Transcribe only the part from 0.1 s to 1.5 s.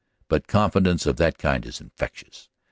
But confidence of that